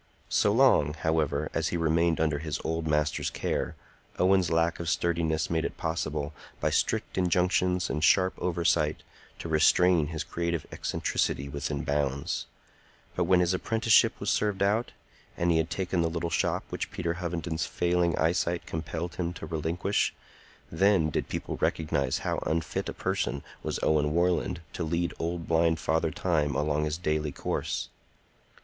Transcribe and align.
So 0.29 0.51
long, 0.51 0.95
however, 0.95 1.51
as 1.53 1.67
he 1.67 1.77
remained 1.77 2.19
under 2.19 2.39
his 2.39 2.59
old 2.63 2.87
master's 2.87 3.29
care, 3.29 3.75
Owen's 4.17 4.49
lack 4.49 4.79
of 4.79 4.89
sturdiness 4.89 5.47
made 5.47 5.63
it 5.63 5.77
possible, 5.77 6.33
by 6.59 6.71
strict 6.71 7.19
injunctions 7.19 7.87
and 7.87 8.03
sharp 8.03 8.33
oversight, 8.39 9.03
to 9.37 9.47
restrain 9.47 10.07
his 10.07 10.23
creative 10.23 10.65
eccentricity 10.71 11.47
within 11.49 11.83
bounds; 11.83 12.47
but 13.15 13.25
when 13.25 13.41
his 13.41 13.53
apprenticeship 13.53 14.19
was 14.19 14.31
served 14.31 14.63
out, 14.63 14.91
and 15.37 15.51
he 15.51 15.57
had 15.57 15.69
taken 15.69 16.01
the 16.01 16.09
little 16.09 16.31
shop 16.31 16.63
which 16.71 16.89
Peter 16.89 17.13
Hovenden's 17.19 17.67
failing 17.67 18.17
eyesight 18.17 18.65
compelled 18.65 19.17
him 19.17 19.33
to 19.33 19.45
relinquish, 19.45 20.15
then 20.71 21.11
did 21.11 21.29
people 21.29 21.57
recognize 21.57 22.17
how 22.25 22.39
unfit 22.47 22.89
a 22.89 22.93
person 22.93 23.43
was 23.61 23.79
Owen 23.83 24.13
Warland 24.15 24.61
to 24.73 24.83
lead 24.83 25.13
old 25.19 25.47
blind 25.47 25.77
Father 25.77 26.09
Time 26.09 26.55
along 26.55 26.85
his 26.85 26.97
daily 26.97 27.31
course. 27.31 27.89